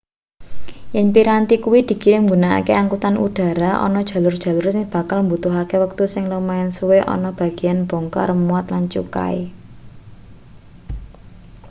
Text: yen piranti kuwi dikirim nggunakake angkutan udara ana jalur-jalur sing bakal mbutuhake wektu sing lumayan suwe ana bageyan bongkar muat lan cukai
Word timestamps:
yen 0.93 1.07
piranti 1.15 1.55
kuwi 1.63 1.79
dikirim 1.89 2.21
nggunakake 2.23 2.73
angkutan 2.81 3.15
udara 3.25 3.71
ana 3.85 4.01
jalur-jalur 4.09 4.65
sing 4.73 4.85
bakal 4.93 5.19
mbutuhake 5.23 5.75
wektu 5.83 6.03
sing 6.13 6.23
lumayan 6.31 6.71
suwe 6.77 6.97
ana 7.13 7.29
bageyan 7.39 7.79
bongkar 7.89 8.29
muat 8.47 8.65
lan 8.73 8.83
cukai 8.93 9.37